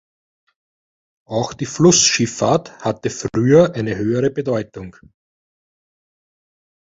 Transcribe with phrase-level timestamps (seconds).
[1.27, 4.95] Auch die Flussschifffahrt hatte früher eine höhere Bedeutung.